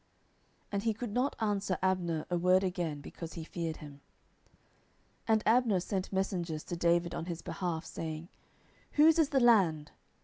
10:003:011 0.63 0.67
And 0.71 0.83
he 0.83 0.93
could 0.95 1.11
not 1.13 1.35
answer 1.39 1.77
Abner 1.79 2.25
a 2.31 2.35
word 2.35 2.63
again, 2.63 3.01
because 3.01 3.33
he 3.33 3.43
feared 3.43 3.77
him. 3.77 3.99
10:003:012 5.27 5.27
And 5.27 5.43
Abner 5.45 5.79
sent 5.79 6.11
messengers 6.11 6.63
to 6.63 6.75
David 6.75 7.13
on 7.13 7.25
his 7.25 7.43
behalf, 7.43 7.85
saying, 7.85 8.27
Whose 8.93 9.19
is 9.19 9.29
the 9.29 9.39
land? 9.39 9.91